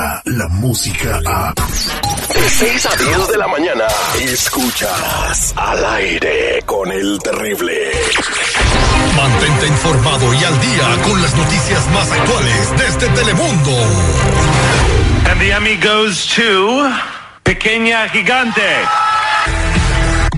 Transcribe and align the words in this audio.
llega 0.00 0.22
la 0.24 0.48
música 0.48 1.20
a... 1.26 1.54
De 1.54 2.48
6 2.48 2.86
a 2.86 2.96
10 2.96 3.28
de 3.28 3.36
la 3.36 3.48
mañana, 3.48 3.84
escuchas 4.20 5.52
al 5.56 5.84
aire 5.84 6.62
con 6.64 6.90
el 6.90 7.18
terrible. 7.18 7.90
Mantente 9.16 9.66
informado 9.66 10.32
y 10.34 10.44
al 10.44 10.60
día 10.60 11.02
con 11.02 11.20
las 11.22 11.34
noticias 11.36 11.90
más 11.92 12.10
actuales 12.10 12.72
desde 12.78 13.08
Telemundo. 13.14 13.70
And 15.30 15.40
the 15.40 15.52
Emmy 15.52 15.76
goes 15.76 16.26
to 16.34 16.90
Pequeña 17.42 18.08
Gigante. 18.08 18.86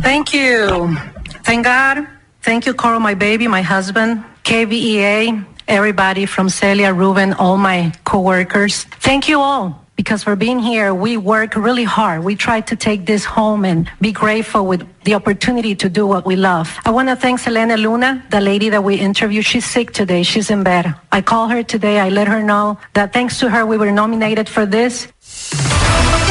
Thank 0.02 0.32
you. 0.32 0.96
Thank 1.44 1.66
God. 1.66 2.06
Thank 2.42 2.66
you, 2.66 2.74
Coral, 2.74 3.00
my 3.00 3.14
baby, 3.14 3.46
my 3.46 3.62
husband, 3.62 4.24
KVEA, 4.42 5.44
everybody 5.68 6.26
from 6.26 6.48
Celia, 6.48 6.92
Ruben, 6.92 7.32
all 7.34 7.56
my 7.56 7.92
coworkers. 8.04 8.84
Thank 9.00 9.28
you 9.28 9.40
all. 9.40 9.78
Because 9.94 10.24
for 10.24 10.34
being 10.34 10.58
here, 10.58 10.92
we 10.94 11.16
work 11.16 11.54
really 11.54 11.84
hard. 11.84 12.24
We 12.24 12.34
try 12.34 12.60
to 12.62 12.74
take 12.74 13.06
this 13.06 13.24
home 13.24 13.64
and 13.64 13.88
be 14.00 14.10
grateful 14.10 14.66
with 14.66 14.82
the 15.04 15.14
opportunity 15.14 15.74
to 15.76 15.88
do 15.88 16.06
what 16.06 16.24
we 16.24 16.34
love. 16.34 16.76
I 16.84 16.90
want 16.90 17.08
to 17.08 17.14
thank 17.14 17.38
Selena 17.38 17.76
Luna, 17.76 18.24
the 18.30 18.40
lady 18.40 18.70
that 18.70 18.82
we 18.82 18.96
interviewed. 18.96 19.44
She's 19.44 19.66
sick 19.66 19.92
today. 19.92 20.22
She's 20.22 20.50
in 20.50 20.64
bed. 20.64 20.94
I 21.12 21.20
call 21.20 21.48
her 21.48 21.62
today. 21.62 22.00
I 22.00 22.08
let 22.08 22.26
her 22.26 22.42
know 22.42 22.78
that 22.94 23.12
thanks 23.12 23.38
to 23.40 23.50
her, 23.50 23.66
we 23.66 23.76
were 23.76 23.92
nominated 23.92 24.48
for 24.48 24.66
this. 24.66 25.08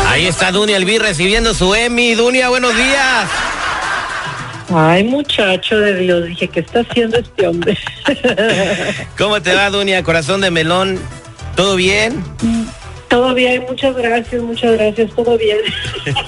Ahí 0.07 0.27
está 0.27 0.51
Dunia 0.51 0.75
Elvi 0.75 0.97
recibiendo 0.97 1.53
su 1.53 1.73
Emmy. 1.73 2.15
Dunia, 2.15 2.49
buenos 2.49 2.75
días. 2.75 3.29
Ay, 4.73 5.03
muchacho 5.03 5.77
de 5.79 5.95
Dios, 5.95 6.25
dije, 6.27 6.47
¿qué 6.47 6.61
está 6.61 6.79
haciendo 6.81 7.17
este 7.17 7.47
hombre? 7.47 7.77
¿Cómo 9.17 9.41
te 9.41 9.53
va, 9.53 9.69
Dunia? 9.69 10.03
Corazón 10.03 10.41
de 10.41 10.51
melón. 10.51 10.99
¿Todo 11.55 11.75
bien? 11.75 12.23
Todo 13.09 13.33
bien, 13.33 13.65
muchas 13.67 13.95
gracias, 13.95 14.41
muchas 14.41 14.73
gracias, 14.77 15.11
todo 15.15 15.37
bien. 15.37 15.57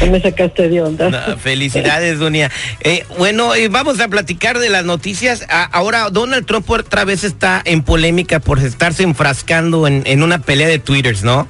No 0.00 0.10
me 0.10 0.20
sacaste 0.20 0.68
de 0.68 0.82
onda. 0.82 1.10
No, 1.10 1.36
felicidades, 1.38 2.18
Dunia. 2.18 2.50
Eh, 2.80 3.04
bueno, 3.18 3.54
eh, 3.54 3.68
vamos 3.68 4.00
a 4.00 4.08
platicar 4.08 4.58
de 4.58 4.68
las 4.68 4.84
noticias. 4.84 5.46
A- 5.48 5.62
ahora, 5.62 6.10
Donald 6.10 6.44
Trump 6.44 6.68
otra 6.68 7.04
vez 7.04 7.22
está 7.22 7.62
en 7.64 7.84
polémica 7.84 8.40
por 8.40 8.58
estarse 8.58 9.04
enfrascando 9.04 9.86
en, 9.86 10.02
en 10.06 10.24
una 10.24 10.40
pelea 10.40 10.66
de 10.66 10.80
Twitters, 10.80 11.22
¿no? 11.22 11.46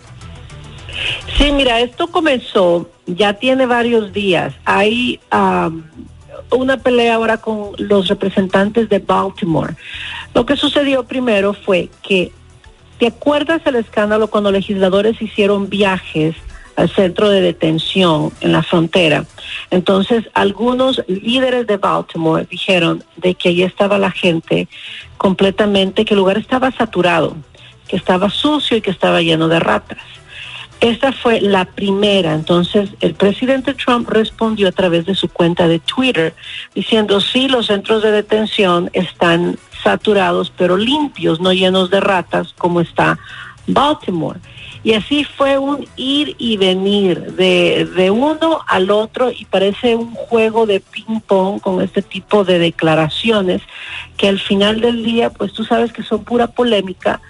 Sí, 1.36 1.52
mira, 1.52 1.80
esto 1.80 2.08
comenzó, 2.08 2.88
ya 3.06 3.34
tiene 3.34 3.66
varios 3.66 4.12
días. 4.12 4.54
Hay 4.64 5.20
una 6.50 6.76
pelea 6.78 7.14
ahora 7.14 7.38
con 7.38 7.72
los 7.78 8.08
representantes 8.08 8.88
de 8.88 8.98
Baltimore. 8.98 9.74
Lo 10.34 10.46
que 10.46 10.56
sucedió 10.56 11.04
primero 11.04 11.54
fue 11.54 11.90
que, 12.02 12.32
¿te 12.98 13.08
acuerdas 13.08 13.62
el 13.66 13.76
escándalo 13.76 14.28
cuando 14.28 14.50
legisladores 14.50 15.20
hicieron 15.20 15.68
viajes 15.68 16.36
al 16.76 16.90
centro 16.90 17.30
de 17.30 17.40
detención 17.40 18.32
en 18.40 18.52
la 18.52 18.62
frontera? 18.62 19.24
Entonces, 19.70 20.24
algunos 20.34 21.02
líderes 21.08 21.66
de 21.66 21.76
Baltimore 21.76 22.46
dijeron 22.50 23.02
de 23.16 23.34
que 23.34 23.50
ahí 23.50 23.62
estaba 23.62 23.98
la 23.98 24.10
gente 24.10 24.68
completamente, 25.16 26.04
que 26.04 26.14
el 26.14 26.20
lugar 26.20 26.38
estaba 26.38 26.70
saturado, 26.72 27.36
que 27.88 27.96
estaba 27.96 28.30
sucio 28.30 28.76
y 28.76 28.80
que 28.80 28.90
estaba 28.90 29.20
lleno 29.22 29.48
de 29.48 29.60
ratas. 29.60 29.98
Esta 30.80 31.12
fue 31.12 31.40
la 31.40 31.64
primera. 31.64 32.34
Entonces, 32.34 32.90
el 33.00 33.14
presidente 33.14 33.74
Trump 33.74 34.08
respondió 34.10 34.68
a 34.68 34.72
través 34.72 35.06
de 35.06 35.14
su 35.14 35.28
cuenta 35.28 35.68
de 35.68 35.78
Twitter 35.78 36.34
diciendo, 36.74 37.20
sí, 37.20 37.48
los 37.48 37.66
centros 37.66 38.02
de 38.02 38.12
detención 38.12 38.90
están 38.92 39.58
saturados, 39.82 40.52
pero 40.56 40.76
limpios, 40.76 41.40
no 41.40 41.52
llenos 41.52 41.90
de 41.90 42.00
ratas, 42.00 42.52
como 42.58 42.80
está 42.80 43.18
Baltimore. 43.66 44.38
Y 44.84 44.92
así 44.92 45.24
fue 45.24 45.58
un 45.58 45.86
ir 45.96 46.36
y 46.38 46.56
venir 46.58 47.32
de, 47.32 47.88
de 47.96 48.10
uno 48.10 48.60
al 48.68 48.90
otro 48.90 49.32
y 49.32 49.44
parece 49.46 49.96
un 49.96 50.14
juego 50.14 50.66
de 50.66 50.78
ping-pong 50.80 51.60
con 51.60 51.82
este 51.82 52.02
tipo 52.02 52.44
de 52.44 52.60
declaraciones 52.60 53.62
que 54.16 54.28
al 54.28 54.38
final 54.38 54.80
del 54.80 55.02
día, 55.02 55.30
pues 55.30 55.52
tú 55.52 55.64
sabes 55.64 55.92
que 55.92 56.04
son 56.04 56.22
pura 56.22 56.46
polémica, 56.46 57.20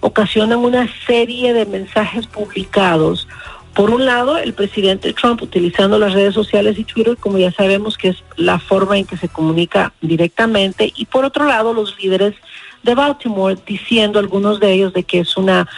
ocasionan 0.00 0.58
una 0.58 0.88
serie 1.06 1.52
de 1.52 1.66
mensajes 1.66 2.26
publicados. 2.26 3.26
Por 3.74 3.90
un 3.90 4.06
lado, 4.06 4.38
el 4.38 4.54
presidente 4.54 5.12
Trump 5.12 5.42
utilizando 5.42 5.98
las 5.98 6.14
redes 6.14 6.32
sociales 6.34 6.78
y 6.78 6.84
Twitter, 6.84 7.16
como 7.18 7.36
ya 7.38 7.52
sabemos 7.52 7.98
que 7.98 8.08
es 8.08 8.24
la 8.36 8.58
forma 8.58 8.96
en 8.96 9.04
que 9.04 9.18
se 9.18 9.28
comunica 9.28 9.92
directamente, 10.00 10.92
y 10.96 11.04
por 11.04 11.24
otro 11.24 11.44
lado, 11.44 11.74
los 11.74 11.98
líderes 11.98 12.34
de 12.82 12.94
Baltimore 12.94 13.58
diciendo 13.66 14.18
algunos 14.18 14.60
de 14.60 14.72
ellos 14.72 14.94
de 14.94 15.02
que 15.02 15.18
es 15.20 15.36
una 15.36 15.68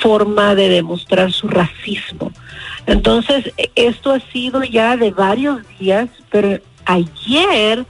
forma 0.00 0.54
de 0.54 0.68
demostrar 0.68 1.30
su 1.30 1.46
racismo. 1.46 2.32
Entonces, 2.86 3.52
e- 3.56 3.70
esto 3.74 4.10
ha 4.10 4.20
sido 4.32 4.64
ya 4.64 4.96
de 4.96 5.10
varios 5.12 5.60
días, 5.78 6.08
pero 6.30 6.58
ayer 6.86 7.86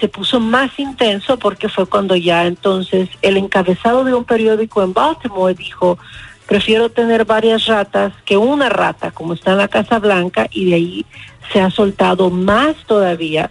se 0.00 0.08
puso 0.08 0.40
más 0.40 0.78
intenso 0.78 1.38
porque 1.38 1.68
fue 1.68 1.86
cuando 1.86 2.16
ya 2.16 2.46
entonces 2.46 3.08
el 3.22 3.36
encabezado 3.36 4.04
de 4.04 4.14
un 4.14 4.24
periódico 4.24 4.82
en 4.82 4.92
Baltimore 4.92 5.54
dijo, 5.54 5.98
prefiero 6.46 6.88
tener 6.88 7.24
varias 7.24 7.66
ratas 7.66 8.12
que 8.24 8.36
una 8.36 8.68
rata, 8.68 9.10
como 9.10 9.34
está 9.34 9.52
en 9.52 9.58
la 9.58 9.68
Casa 9.68 9.98
Blanca, 9.98 10.48
y 10.50 10.66
de 10.66 10.74
ahí 10.74 11.06
se 11.52 11.60
ha 11.60 11.70
soltado 11.70 12.30
más 12.30 12.76
todavía, 12.86 13.50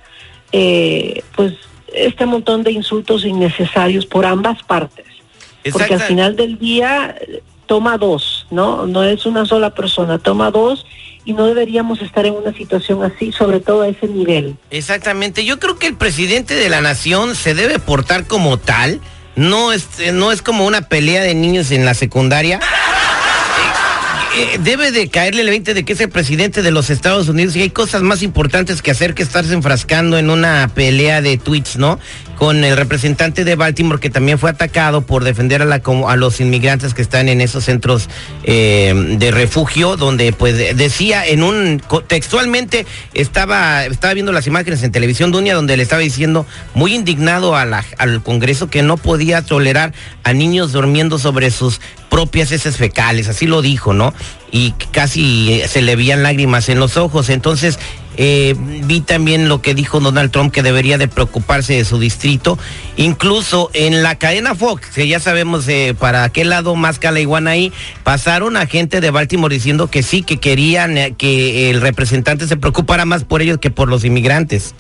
eh, 0.52 1.24
pues 1.36 1.54
este 1.94 2.26
montón 2.26 2.64
de 2.64 2.72
insultos 2.72 3.26
innecesarios 3.26 4.06
por 4.06 4.26
ambas 4.26 4.64
partes. 4.64 5.06
Porque 5.72 5.96
al 5.96 6.02
final 6.02 6.36
del 6.36 6.58
día 6.58 7.16
eh, 7.20 7.44
toma 7.66 7.98
dos, 7.98 8.48
¿no? 8.50 8.88
No 8.88 9.04
es 9.04 9.26
una 9.26 9.46
sola 9.46 9.72
persona, 9.72 10.18
toma 10.18 10.50
dos 10.52 10.86
y 11.28 11.34
no 11.34 11.46
deberíamos 11.46 12.02
estar 12.02 12.26
en 12.26 12.36
una 12.36 12.54
situación 12.54 13.04
así, 13.04 13.34
sobre 13.34 13.60
todo 13.60 13.82
a 13.82 13.90
ese 13.90 14.08
nivel. 14.08 14.56
Exactamente. 14.72 15.44
Yo 15.44 15.60
creo 15.60 15.78
que 15.78 15.88
el 15.88 15.96
presidente 15.96 16.56
de 16.56 16.70
la 16.70 16.80
nación 16.80 17.36
se 17.36 17.54
debe 17.54 17.80
portar 17.80 18.28
como 18.28 18.58
tal. 18.58 19.02
No 19.36 19.74
es, 19.74 20.00
eh, 20.00 20.14
no 20.14 20.32
es 20.32 20.42
como 20.42 20.66
una 20.66 20.84
pelea 20.84 21.22
de 21.22 21.36
niños 21.36 21.72
en 21.72 21.84
la 21.84 21.96
secundaria. 21.96 22.62
Eh, 24.38 24.60
debe 24.60 24.92
de 24.92 25.08
caerle 25.10 25.42
el 25.42 25.50
20 25.50 25.74
de 25.74 25.84
que 25.84 25.94
es 25.94 26.00
el 26.02 26.10
presidente 26.10 26.62
de 26.62 26.70
los 26.70 26.92
Estados 26.92 27.28
Unidos 27.28 27.56
y 27.56 27.62
hay 27.64 27.72
cosas 27.72 28.04
más 28.04 28.22
importantes 28.22 28.84
que 28.84 28.92
hacer 28.92 29.16
que 29.16 29.24
estarse 29.24 29.52
enfrascando 29.56 30.20
en 30.20 30.30
una 30.30 30.70
pelea 30.76 31.24
de 31.24 31.38
tweets, 31.38 31.78
¿no? 31.78 31.98
Con 32.38 32.64
el 32.64 32.78
representante 32.78 33.44
de 33.44 33.56
Baltimore 33.56 34.00
que 34.00 34.12
también 34.12 34.38
fue 34.38 34.52
atacado 34.52 35.02
por 35.02 35.24
defender 35.24 35.64
a, 35.64 36.16
los 36.18 36.40
inmigrantes 36.40 36.94
que 36.94 37.02
están 37.02 37.30
en 37.30 37.42
esos 37.42 37.64
centros 37.64 38.10
eh, 38.44 38.94
de 39.18 39.32
refugio, 39.32 39.98
donde 39.98 40.32
pues 40.34 40.56
de- 40.56 40.76
decía 40.76 41.26
en 41.26 41.42
un, 41.42 41.82
textualmente 42.06 42.86
estaba, 43.16 43.86
estaba 43.86 44.14
viendo 44.14 44.34
las 44.34 44.46
imágenes 44.46 44.84
en 44.84 44.92
televisión 44.92 45.32
Dunia 45.32 45.56
donde 45.56 45.78
le 45.78 45.82
estaba 45.82 46.04
diciendo 46.04 46.46
muy 46.76 46.94
indignado 46.94 47.56
al 47.56 48.22
Congreso 48.22 48.70
que 48.70 48.84
no 48.84 48.98
podía 48.98 49.42
tolerar 49.42 49.94
a 50.24 50.34
niños 50.34 50.74
durmiendo 50.74 51.18
sobre 51.18 51.50
sus 51.50 51.82
propias 52.18 52.52
heces 52.52 52.78
fecales, 52.78 53.28
así 53.28 53.46
lo 53.46 53.62
dijo, 53.62 53.94
¿no? 53.94 54.12
Y 54.52 54.72
casi 54.90 55.62
se 55.68 55.84
le 55.84 55.96
veían 55.96 56.24
lágrimas 56.24 56.68
en 56.68 56.80
los 56.80 56.98
ojos. 56.98 57.30
Entonces, 57.30 57.78
eh, 58.18 58.56
vi 58.58 59.02
también 59.02 59.50
lo 59.50 59.62
que 59.62 59.76
dijo 59.76 60.00
Donald 60.00 60.32
Trump, 60.32 60.52
que 60.52 60.64
debería 60.64 60.98
de 60.98 61.08
preocuparse 61.08 61.74
de 61.74 61.86
su 61.86 62.00
distrito. 62.00 62.58
Incluso 62.96 63.70
en 63.76 64.02
la 64.02 64.16
cadena 64.16 64.56
Fox, 64.56 64.88
que 64.96 65.08
ya 65.08 65.20
sabemos 65.20 65.68
eh, 65.68 65.94
para 66.00 66.28
qué 66.30 66.44
lado 66.44 66.76
más 66.76 66.98
calaiguana 66.98 67.52
ahí, 67.52 67.72
pasaron 68.04 68.58
a 68.58 68.66
gente 68.66 69.00
de 69.00 69.12
Baltimore 69.12 69.54
diciendo 69.54 69.92
que 69.92 70.02
sí, 70.02 70.24
que 70.24 70.38
querían 70.38 70.98
eh, 70.98 71.14
que 71.16 71.70
el 71.70 71.82
representante 71.82 72.48
se 72.48 72.58
preocupara 72.58 73.06
más 73.06 73.26
por 73.26 73.44
ellos 73.44 73.60
que 73.60 73.70
por 73.70 73.90
los 73.90 74.04
inmigrantes. 74.04 74.74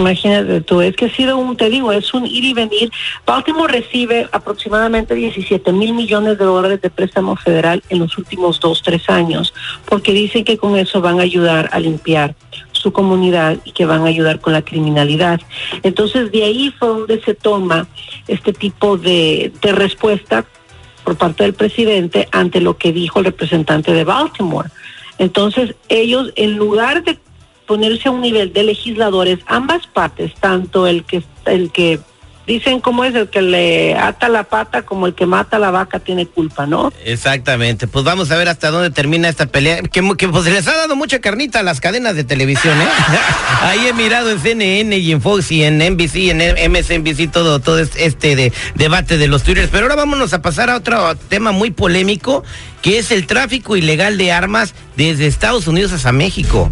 Imagínate 0.00 0.62
tú, 0.62 0.80
es 0.80 0.96
que 0.96 1.06
ha 1.06 1.14
sido 1.14 1.36
un, 1.36 1.56
te 1.56 1.68
digo, 1.68 1.92
es 1.92 2.14
un 2.14 2.26
ir 2.26 2.44
y 2.44 2.54
venir. 2.54 2.90
Baltimore 3.26 3.70
recibe 3.70 4.28
aproximadamente 4.32 5.14
17 5.14 5.72
mil 5.72 5.92
millones 5.92 6.38
de 6.38 6.44
dólares 6.44 6.80
de 6.80 6.88
préstamo 6.88 7.36
federal 7.36 7.82
en 7.90 7.98
los 7.98 8.16
últimos 8.16 8.58
dos, 8.60 8.82
tres 8.82 9.08
años, 9.10 9.52
porque 9.84 10.12
dicen 10.12 10.44
que 10.44 10.56
con 10.56 10.76
eso 10.76 11.02
van 11.02 11.20
a 11.20 11.22
ayudar 11.22 11.68
a 11.72 11.78
limpiar 11.78 12.34
su 12.72 12.92
comunidad 12.92 13.58
y 13.64 13.72
que 13.72 13.84
van 13.84 14.02
a 14.02 14.06
ayudar 14.06 14.40
con 14.40 14.54
la 14.54 14.62
criminalidad. 14.62 15.38
Entonces 15.82 16.32
de 16.32 16.44
ahí 16.44 16.74
fue 16.78 16.88
donde 16.88 17.20
se 17.20 17.34
toma 17.34 17.86
este 18.26 18.54
tipo 18.54 18.96
de, 18.96 19.52
de 19.60 19.72
respuesta 19.72 20.46
por 21.04 21.16
parte 21.16 21.44
del 21.44 21.52
presidente 21.52 22.26
ante 22.32 22.60
lo 22.62 22.78
que 22.78 22.92
dijo 22.92 23.18
el 23.18 23.26
representante 23.26 23.92
de 23.92 24.04
Baltimore. 24.04 24.70
Entonces 25.18 25.74
ellos, 25.90 26.32
en 26.36 26.56
lugar 26.56 27.04
de 27.04 27.18
ponerse 27.70 28.08
a 28.08 28.10
un 28.10 28.20
nivel 28.20 28.52
de 28.52 28.64
legisladores, 28.64 29.38
ambas 29.46 29.86
partes, 29.86 30.34
tanto 30.40 30.88
el 30.88 31.04
que 31.04 31.22
el 31.46 31.70
que 31.70 32.00
Dicen 32.50 32.80
cómo 32.80 33.04
es 33.04 33.14
el 33.14 33.28
que 33.28 33.42
le 33.42 33.96
ata 33.96 34.28
la 34.28 34.42
pata 34.42 34.82
como 34.82 35.06
el 35.06 35.14
que 35.14 35.24
mata 35.24 35.56
a 35.56 35.60
la 35.60 35.70
vaca 35.70 36.00
tiene 36.00 36.26
culpa, 36.26 36.66
¿no? 36.66 36.92
Exactamente. 37.04 37.86
Pues 37.86 38.04
vamos 38.04 38.32
a 38.32 38.36
ver 38.36 38.48
hasta 38.48 38.72
dónde 38.72 38.90
termina 38.90 39.28
esta 39.28 39.46
pelea. 39.46 39.82
Que, 39.82 40.02
que 40.16 40.28
pues 40.28 40.46
les 40.46 40.66
ha 40.66 40.76
dado 40.76 40.96
mucha 40.96 41.20
carnita 41.20 41.60
a 41.60 41.62
las 41.62 41.80
cadenas 41.80 42.16
de 42.16 42.24
televisión, 42.24 42.76
¿eh? 42.80 42.88
Ahí 43.62 43.86
he 43.86 43.92
mirado 43.92 44.32
en 44.32 44.40
CNN 44.40 44.98
y 44.98 45.12
en 45.12 45.22
Fox 45.22 45.52
y 45.52 45.62
en 45.62 45.78
NBC 45.78 46.16
en 46.30 46.72
MSNBC 46.72 47.30
todo, 47.30 47.60
todo 47.60 47.78
este 47.78 48.34
de, 48.34 48.52
debate 48.74 49.16
de 49.16 49.28
los 49.28 49.44
Twitters. 49.44 49.68
Pero 49.70 49.84
ahora 49.84 49.94
vámonos 49.94 50.32
a 50.32 50.42
pasar 50.42 50.70
a 50.70 50.76
otro 50.76 51.14
tema 51.28 51.52
muy 51.52 51.70
polémico, 51.70 52.42
que 52.82 52.98
es 52.98 53.12
el 53.12 53.28
tráfico 53.28 53.76
ilegal 53.76 54.18
de 54.18 54.32
armas 54.32 54.74
desde 54.96 55.28
Estados 55.28 55.68
Unidos 55.68 55.92
hasta 55.92 56.10
México. 56.10 56.68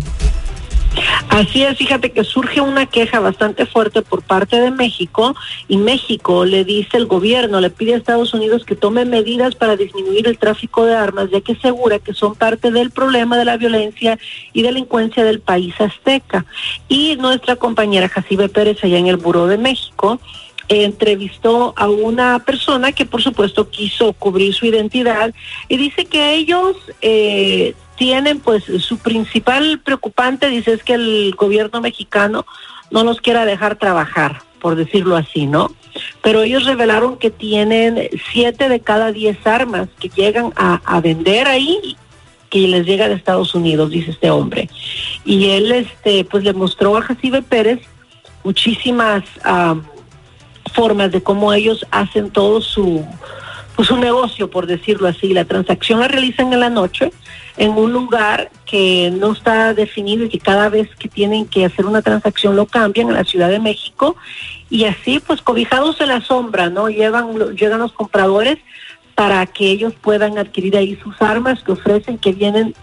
Así 1.28 1.62
es, 1.62 1.76
fíjate 1.76 2.10
que 2.10 2.24
surge 2.24 2.60
una 2.60 2.86
queja 2.86 3.20
bastante 3.20 3.66
fuerte 3.66 4.02
por 4.02 4.22
parte 4.22 4.58
de 4.58 4.70
México 4.70 5.36
y 5.68 5.76
México 5.76 6.44
le 6.44 6.64
dice 6.64 6.96
el 6.96 7.06
gobierno, 7.06 7.60
le 7.60 7.70
pide 7.70 7.94
a 7.94 7.96
Estados 7.96 8.34
Unidos 8.34 8.64
que 8.64 8.74
tome 8.74 9.04
medidas 9.04 9.54
para 9.54 9.76
disminuir 9.76 10.26
el 10.26 10.38
tráfico 10.38 10.84
de 10.84 10.96
armas, 10.96 11.30
ya 11.30 11.40
que 11.40 11.52
asegura 11.52 11.98
que 11.98 12.14
son 12.14 12.34
parte 12.34 12.70
del 12.70 12.90
problema 12.90 13.36
de 13.36 13.44
la 13.44 13.56
violencia 13.56 14.18
y 14.52 14.62
delincuencia 14.62 15.22
del 15.22 15.40
país 15.40 15.74
azteca. 15.80 16.46
Y 16.88 17.16
nuestra 17.16 17.56
compañera 17.56 18.08
Jacibe 18.08 18.48
Pérez 18.48 18.82
allá 18.82 18.98
en 18.98 19.06
el 19.06 19.16
Buró 19.16 19.46
de 19.46 19.58
México 19.58 20.18
entrevistó 20.68 21.72
a 21.76 21.88
una 21.88 22.38
persona 22.40 22.92
que 22.92 23.06
por 23.06 23.22
supuesto 23.22 23.70
quiso 23.70 24.12
cubrir 24.12 24.54
su 24.54 24.66
identidad 24.66 25.34
y 25.68 25.76
dice 25.76 26.04
que 26.04 26.34
ellos 26.34 26.76
eh, 27.00 27.74
tienen, 27.98 28.40
pues 28.40 28.64
su 28.64 28.98
principal 28.98 29.80
preocupante, 29.84 30.48
dice, 30.48 30.72
es 30.72 30.82
que 30.82 30.94
el 30.94 31.34
gobierno 31.36 31.80
mexicano 31.80 32.46
no 32.90 33.04
los 33.04 33.20
quiera 33.20 33.44
dejar 33.44 33.76
trabajar, 33.76 34.42
por 34.60 34.76
decirlo 34.76 35.16
así, 35.16 35.46
¿no? 35.46 35.70
Pero 36.22 36.42
ellos 36.42 36.64
revelaron 36.64 37.18
que 37.18 37.30
tienen 37.30 38.08
siete 38.32 38.68
de 38.68 38.80
cada 38.80 39.12
diez 39.12 39.44
armas 39.46 39.88
que 39.98 40.08
llegan 40.08 40.52
a, 40.56 41.00
vender 41.00 41.48
ahí 41.48 41.96
que 42.50 42.60
les 42.60 42.86
llega 42.86 43.08
de 43.08 43.14
Estados 43.14 43.54
Unidos, 43.54 43.90
dice 43.90 44.12
este 44.12 44.30
hombre. 44.30 44.70
Y 45.24 45.50
él, 45.50 45.70
este, 45.72 46.24
pues 46.24 46.44
le 46.44 46.54
mostró 46.54 46.96
a 46.96 47.02
Jacibe 47.02 47.42
Pérez 47.42 47.80
muchísimas 48.44 49.24
formas 50.72 51.12
de 51.12 51.22
cómo 51.22 51.52
ellos 51.52 51.84
hacen 51.90 52.30
todo 52.30 52.60
su, 52.60 53.04
pues 53.78 53.92
un 53.92 54.00
negocio, 54.00 54.50
por 54.50 54.66
decirlo 54.66 55.06
así. 55.06 55.32
La 55.32 55.44
transacción 55.44 56.00
la 56.00 56.08
realizan 56.08 56.52
en 56.52 56.58
la 56.58 56.68
noche 56.68 57.12
en 57.56 57.70
un 57.70 57.92
lugar 57.92 58.50
que 58.66 59.12
no 59.16 59.30
está 59.30 59.72
definido 59.72 60.24
y 60.24 60.28
que 60.28 60.40
cada 60.40 60.68
vez 60.68 60.88
que 60.96 61.08
tienen 61.08 61.46
que 61.46 61.64
hacer 61.64 61.86
una 61.86 62.02
transacción 62.02 62.56
lo 62.56 62.66
cambian 62.66 63.06
en 63.06 63.14
la 63.14 63.22
Ciudad 63.22 63.48
de 63.48 63.60
México 63.60 64.16
y 64.68 64.86
así 64.86 65.20
pues 65.24 65.42
cobijados 65.42 66.00
en 66.00 66.08
la 66.08 66.20
sombra, 66.22 66.68
¿no? 66.70 66.88
Llevan, 66.88 67.54
llegan 67.54 67.78
los 67.78 67.92
compradores 67.92 68.58
para 69.14 69.46
que 69.46 69.70
ellos 69.70 69.92
puedan 70.00 70.38
adquirir 70.38 70.76
ahí 70.76 70.98
sus 71.00 71.14
armas 71.22 71.62
que 71.62 71.70
ofrecen 71.70 72.18
que 72.18 72.32
vienen 72.32 72.74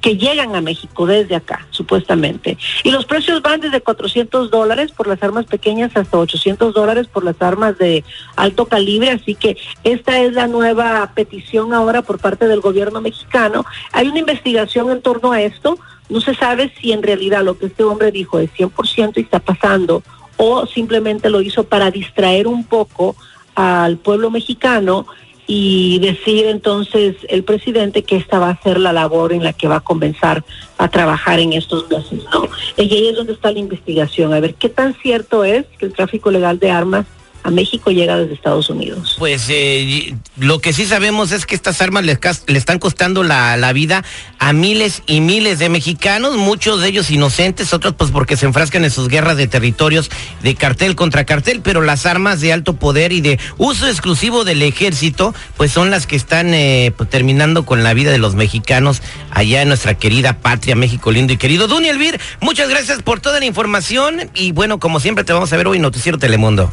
que 0.00 0.16
llegan 0.16 0.54
a 0.54 0.60
México 0.60 1.06
desde 1.06 1.36
acá, 1.36 1.66
supuestamente. 1.70 2.58
Y 2.84 2.90
los 2.90 3.06
precios 3.06 3.42
van 3.42 3.60
desde 3.60 3.80
400 3.80 4.50
dólares 4.50 4.92
por 4.92 5.06
las 5.06 5.22
armas 5.22 5.46
pequeñas 5.46 5.96
hasta 5.96 6.18
800 6.18 6.74
dólares 6.74 7.06
por 7.06 7.24
las 7.24 7.40
armas 7.40 7.78
de 7.78 8.04
alto 8.36 8.66
calibre, 8.66 9.10
así 9.10 9.34
que 9.34 9.56
esta 9.84 10.20
es 10.20 10.32
la 10.32 10.46
nueva 10.46 11.12
petición 11.14 11.72
ahora 11.72 12.02
por 12.02 12.18
parte 12.18 12.46
del 12.46 12.60
gobierno 12.60 13.00
mexicano. 13.00 13.64
Hay 13.92 14.08
una 14.08 14.20
investigación 14.20 14.90
en 14.90 15.02
torno 15.02 15.32
a 15.32 15.42
esto, 15.42 15.78
no 16.08 16.20
se 16.20 16.34
sabe 16.34 16.72
si 16.80 16.92
en 16.92 17.02
realidad 17.02 17.42
lo 17.42 17.58
que 17.58 17.66
este 17.66 17.84
hombre 17.84 18.12
dijo 18.12 18.38
es 18.38 18.50
100% 18.52 19.14
y 19.16 19.20
está 19.20 19.40
pasando 19.40 20.02
o 20.36 20.66
simplemente 20.66 21.30
lo 21.30 21.40
hizo 21.40 21.64
para 21.64 21.90
distraer 21.90 22.46
un 22.46 22.64
poco 22.64 23.16
al 23.54 23.96
pueblo 23.96 24.30
mexicano 24.30 25.06
y 25.46 25.98
decir 26.00 26.46
entonces 26.46 27.16
el 27.28 27.44
presidente 27.44 28.02
que 28.02 28.16
esta 28.16 28.38
va 28.38 28.50
a 28.50 28.62
ser 28.62 28.78
la 28.78 28.92
labor 28.92 29.32
en 29.32 29.44
la 29.44 29.52
que 29.52 29.68
va 29.68 29.76
a 29.76 29.80
comenzar 29.80 30.44
a 30.78 30.88
trabajar 30.88 31.38
en 31.38 31.52
estos 31.52 31.88
meses, 31.88 32.24
¿no? 32.32 32.48
Y 32.76 32.82
ahí 32.82 33.08
es 33.08 33.16
donde 33.16 33.32
está 33.32 33.52
la 33.52 33.60
investigación, 33.60 34.32
a 34.32 34.40
ver 34.40 34.54
qué 34.54 34.68
tan 34.68 34.94
cierto 34.94 35.44
es 35.44 35.64
que 35.78 35.86
el 35.86 35.92
tráfico 35.92 36.30
legal 36.30 36.58
de 36.58 36.70
armas 36.70 37.06
a 37.46 37.50
México 37.50 37.92
llega 37.92 38.16
desde 38.16 38.34
Estados 38.34 38.68
Unidos. 38.70 39.14
Pues 39.18 39.46
eh, 39.50 40.16
lo 40.36 40.58
que 40.58 40.72
sí 40.72 40.84
sabemos 40.84 41.30
es 41.30 41.46
que 41.46 41.54
estas 41.54 41.80
armas 41.80 42.04
le, 42.04 42.18
están 42.48 42.78
costando 42.80 43.22
la, 43.22 43.72
vida 43.72 44.04
a 44.40 44.52
miles 44.52 45.02
y 45.06 45.20
miles 45.20 45.60
de 45.60 45.68
mexicanos, 45.68 46.36
muchos 46.36 46.80
de 46.80 46.88
ellos 46.88 47.10
inocentes, 47.10 47.72
otros 47.72 47.94
pues 47.96 48.10
porque 48.10 48.36
se 48.36 48.46
enfrascan 48.46 48.84
en 48.84 48.90
sus 48.90 49.08
guerras 49.08 49.36
de 49.36 49.46
territorios 49.46 50.10
de 50.42 50.56
cartel 50.56 50.96
contra 50.96 51.24
cartel, 51.24 51.60
pero 51.62 51.82
las 51.82 52.04
armas 52.04 52.40
de 52.40 52.52
alto 52.52 52.74
poder 52.74 53.12
y 53.12 53.20
de 53.20 53.38
uso 53.58 53.86
exclusivo 53.86 54.44
del 54.44 54.62
ejército 54.62 55.32
pues 55.56 55.70
son 55.70 55.90
las 55.90 56.08
que 56.08 56.16
están 56.16 56.52
eh, 56.52 56.92
pues, 56.96 57.08
terminando 57.08 57.64
con 57.64 57.84
la 57.84 57.94
vida 57.94 58.10
de 58.10 58.18
los 58.18 58.34
mexicanos 58.34 59.02
allá 59.30 59.62
en 59.62 59.68
nuestra 59.68 59.94
querida 59.94 60.40
patria, 60.40 60.74
México 60.74 61.12
lindo 61.12 61.32
y 61.32 61.36
querido. 61.36 61.68
Duny 61.68 61.88
Elvir, 61.88 62.20
muchas 62.40 62.68
gracias 62.68 63.02
por 63.02 63.20
toda 63.20 63.38
la 63.38 63.46
información 63.46 64.30
y 64.34 64.50
bueno, 64.50 64.80
como 64.80 64.98
siempre 64.98 65.22
te 65.22 65.32
vamos 65.32 65.52
a 65.52 65.56
ver 65.56 65.68
hoy 65.68 65.78
Noticiero 65.78 66.18
Telemundo. 66.18 66.72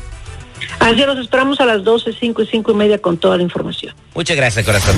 Así 0.80 0.95
los 1.06 1.18
esperamos 1.18 1.60
a 1.60 1.65
las 1.65 1.83
12, 1.83 2.13
5 2.19 2.42
y 2.42 2.48
5 2.48 2.71
y 2.71 2.75
media 2.75 2.98
con 3.00 3.18
toda 3.18 3.38
la 3.38 3.44
información. 3.44 3.95
Muchas 4.13 4.36
gracias, 4.38 4.65
corazón. 4.65 4.95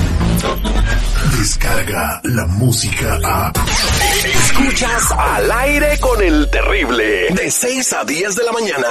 Descarga 1.38 2.20
la 2.24 2.46
música 2.46 3.18
a. 3.24 3.52
Escuchas 4.24 5.12
al 5.12 5.50
aire 5.50 5.98
con 6.00 6.22
el 6.22 6.48
terrible. 6.50 7.28
De 7.30 7.50
6 7.50 7.92
a 7.92 8.04
10 8.04 8.36
de 8.36 8.44
la 8.44 8.52
mañana. 8.52 8.86